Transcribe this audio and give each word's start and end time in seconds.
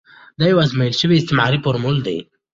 دا 0.39 0.45
یو 0.51 0.57
ازمویل 0.65 0.93
شوی 1.01 1.19
استعماري 1.19 1.57
فورمول 1.63 1.97
دی. 2.05 2.17